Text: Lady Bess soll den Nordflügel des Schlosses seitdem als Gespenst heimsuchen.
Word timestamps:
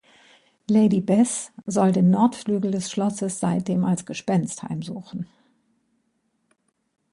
Lady 0.67 0.99
Bess 0.99 1.51
soll 1.67 1.91
den 1.91 2.09
Nordflügel 2.09 2.71
des 2.71 2.89
Schlosses 2.89 3.39
seitdem 3.39 3.85
als 3.85 4.03
Gespenst 4.07 4.63
heimsuchen. 4.63 5.27